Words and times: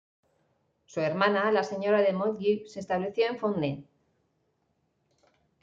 Su 0.87 0.99
hermana, 0.99 1.51
la 1.51 1.63
señora 1.63 2.01
de 2.01 2.11
Montagu, 2.11 2.65
se 2.67 2.79
estableció 2.79 3.27
en 3.27 3.37
Fontenay. 3.37 3.87